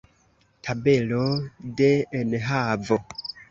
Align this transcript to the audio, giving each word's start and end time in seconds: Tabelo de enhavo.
Tabelo 0.63 1.27
de 1.77 1.91
enhavo. 2.23 3.01